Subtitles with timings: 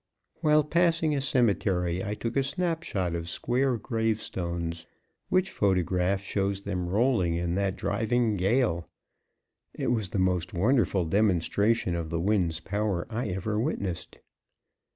[0.39, 4.87] While passing a cemetery, I took a snap shot of square grave stones,
[5.29, 8.89] which photograph shows them rolling in that driving gale.
[9.75, 14.17] It was the most wonderful demonstration of the wind's power I ever witnessed.